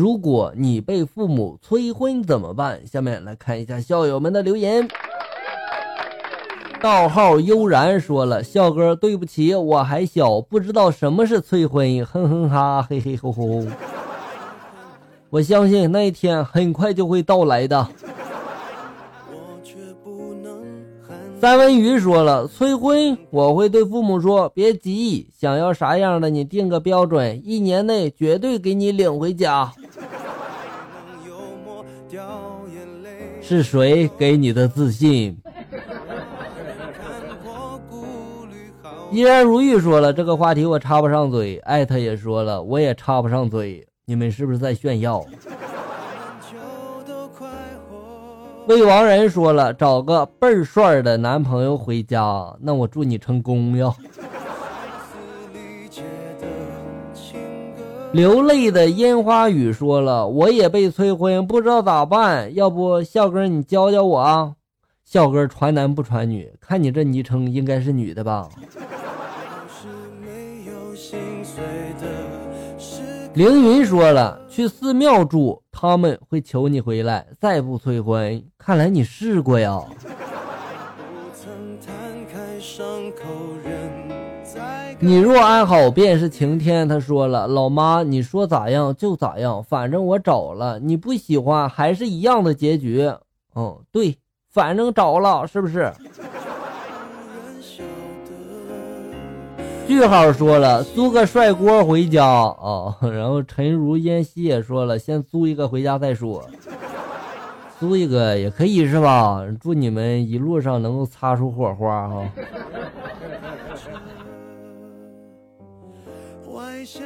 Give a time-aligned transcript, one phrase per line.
[0.00, 2.80] 如果你被父母催婚怎么办？
[2.86, 4.88] 下面来看一下校友们的留言。
[6.80, 13.62] 道号悠然说了：“笑哥，对不起，我还小，不知道什么是催婚， 哼哼哈，嘿嘿吼吼。
[15.28, 17.86] 我相信那一天很快就会到来的。”
[21.38, 29.70] 三文鱼说了：“催婚，我会对父母说，别急，想要啥样的你定个标准，一年内绝对给你领回家。”
[33.40, 35.36] 是谁给你的自信？
[39.12, 41.58] 依然如玉说了这个话题，我插不上嘴。
[41.58, 43.86] 艾特也说了，我也插不上嘴。
[44.04, 45.24] 你们是不是在炫耀？
[48.68, 52.56] 魏王人说了，找个倍儿帅的男朋友回家。
[52.60, 53.92] 那我祝你成功呀！
[58.12, 62.52] 流泪的烟花雨说了，我也被催婚，不知道咋办。
[62.54, 64.54] 要不笑哥你教教我啊？
[65.04, 68.48] 笑哥传男不传女，看你这昵称应该是女的吧？
[73.34, 78.42] 凌云说了，去寺庙住，他们会求你回来，再不催婚。
[78.58, 79.80] 看来你试过呀。
[85.02, 86.86] 你若安好，便是晴天。
[86.86, 93.10] 他说了，老妈，你说咋样就咋样，反正我找了，你不喜欢还是一样的结局。
[93.56, 94.18] 嗯，对，
[94.52, 95.90] 反正找了，是不是？
[99.88, 106.44] 句号说了租个帅锅回家啊，然后陈如烟西也说了先租一个回家再说，
[107.80, 109.42] 租一个也可以是吧？
[109.58, 112.22] 祝你们一路上能够擦出火花哈。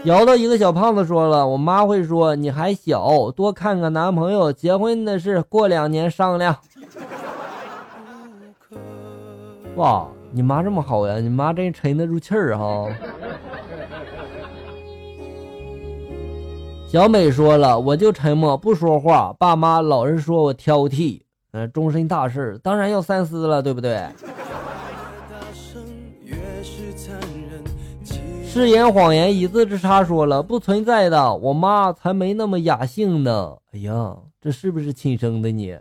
[0.05, 6.57] 摇到一个小胖子说了，我妈会说你还小，多看看男朋友，结婚的事过两年商量。
[9.77, 10.07] 哇。
[10.37, 11.19] 你妈这么好呀？
[11.21, 12.89] 你妈真沉得住气儿哈。
[16.89, 19.33] 小美说了，我就沉默不说话。
[19.39, 21.21] 爸妈老是说我挑剔，
[21.53, 24.03] 嗯，终身大事当然要三思了，对不对？
[28.55, 31.35] 誓言谎言一字之差说了，不存在的。
[31.35, 33.53] 我妈才没那么雅兴呢。
[33.73, 35.77] 哎呀，这是不是亲生的你？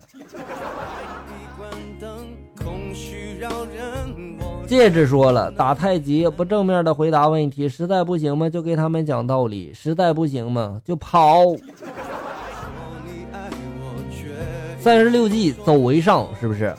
[4.65, 11.55] 戒指说了，打太极不正面的回答问题，实在不行嘛，就给他们讲道理；实在不行嘛，就跑。
[14.79, 16.75] 三十六计，走为上，是不是？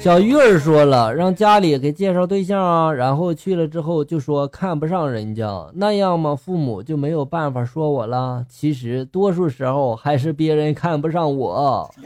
[0.00, 8.44] 小鱼儿说了，让家里给介绍对象啊，然后去了之后就说看不上人家，那样嘛，父母就没有办法说我了。
[8.48, 11.90] 其实多数时候还是别人看不上我。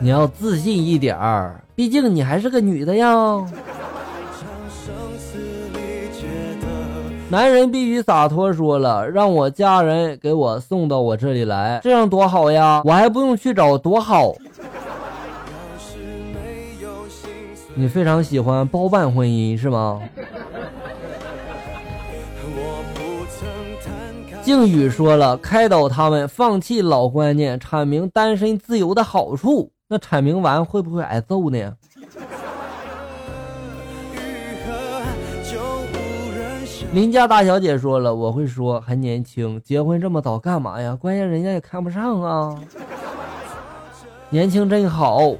[0.00, 3.06] 你要自信一点儿，毕竟你还是个女的呀。
[7.30, 14.34] 男人必须洒脱，说了让我家人给我送到我这里来，这样多好呀，我还不用去找，多好。
[17.76, 20.02] 你非常喜欢包办婚姻是吗？
[24.42, 29.70] 靖宇说了，开导他们放弃老观念，阐明单身自由的好处。
[29.88, 31.74] 那阐明完会不会挨揍呢？
[36.92, 40.96] 邻家大小姐说了，我会说还年轻，结婚这么早干嘛呀？
[41.00, 42.58] 关键人家也看不上啊。
[44.28, 45.32] 年轻真好。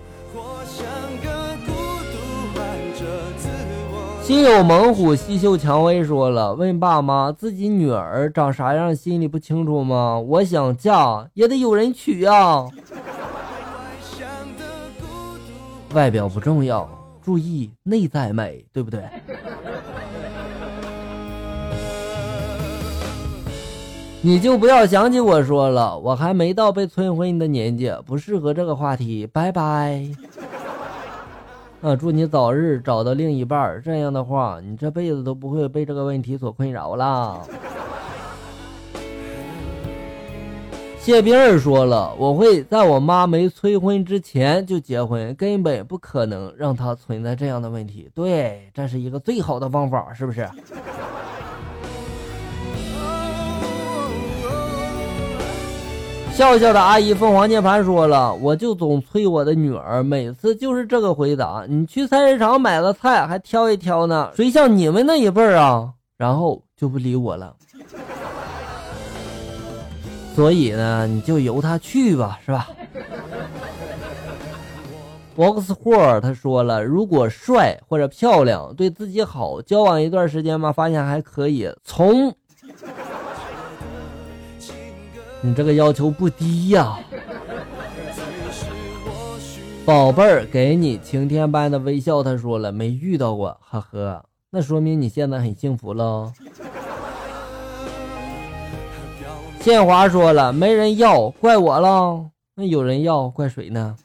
[4.22, 10.20] 心有猛虎，细嗅蔷薇说了，问爸妈自己女儿长啥样，心里不清楚吗？
[10.20, 12.68] 我想嫁，也得有人娶啊。
[15.94, 16.88] 外表不重要，
[17.20, 19.02] 注意内在美，对不对？
[24.22, 30.06] 你就不要想起我说了，我还没到被催婚的年纪，不适合这个话题，拜拜。
[31.80, 37.40] 啊，祝你早日找到另一半，这样的话，你这辈子都不会被这个问题所困扰了。
[40.98, 48.10] 谢冰儿说了，我会在我妈没催婚之前就结婚，根本不可能让她存在这样的问题。
[48.14, 50.46] 对，这是一个最好的方法，是不是？
[56.40, 61.66] 笑笑的阿姨凤凰涅槃说了，我就总催我的女儿，每次就是这个回答。
[61.68, 65.90] 你去菜市场买了菜还挑一挑呢，谁像你们那一辈儿啊？
[66.16, 67.54] 然后就不理我了。
[70.34, 72.70] 所以呢，你就由他去吧，是吧
[75.36, 82.34] ？box h o r 他说了，如果帅或者漂亮，对自己好，交往一段时间嘛，发现还可以，从。
[85.42, 86.98] 你这个要求不低呀，
[89.86, 92.22] 宝贝儿，给你晴天般的微笑。
[92.22, 96.30] 他说了，没遇到过，呵呵，那说明你现在很幸福喽。
[99.60, 102.26] 建华说了，没人要，怪我了。
[102.54, 103.96] 那有人要，怪谁呢？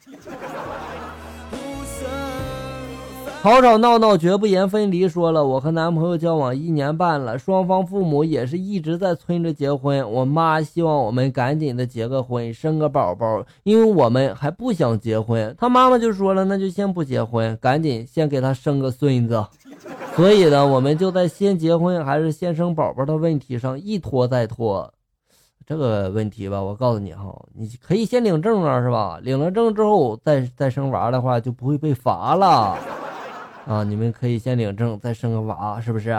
[3.46, 5.08] 吵吵闹闹绝不言分离。
[5.08, 10.10] 说了，我和男朋友交往一年半了，双方父母也是一直在催着结婚。
[10.10, 15.54] 我妈希望我们赶紧的结个婚，生个宝宝，因为我们还不想结婚。
[15.56, 19.46] 他妈妈就说了，那就先不结婚，赶紧先给他生个孙子。
[20.16, 24.92] 所以呢，我们就在先结婚还是先生宝宝的问题上一拖再拖。
[25.64, 29.20] 这个问题吧，我告诉你哈，你可以先领证啊，是吧？
[29.22, 32.76] 领了证之后再再生娃的话，就不会被罚了。
[33.66, 36.14] 啊，你们可以先领证，再生个娃，是不是？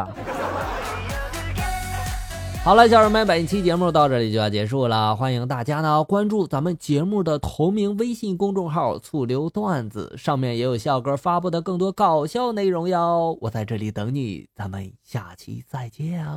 [2.64, 5.16] 好了，小人们，本期节目到这里就要结束了。
[5.16, 13.38] 欢迎大家呢关注咱们节目的同名微信公众号“醋溜段子”，上面也有笑哥发布的更多搞笑内容哟。
[13.40, 16.36] 我在这里等你，咱们下期再见啊！